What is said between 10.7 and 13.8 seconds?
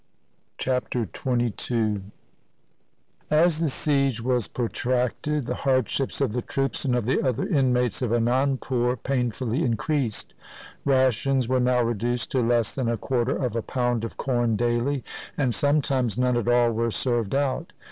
Rations were now reduced to less than a quarter of a